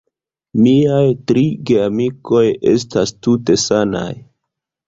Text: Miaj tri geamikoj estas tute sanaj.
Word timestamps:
Miaj 0.61 1.03
tri 1.31 1.43
geamikoj 1.71 2.43
estas 2.75 3.15
tute 3.27 3.59
sanaj. 3.69 4.11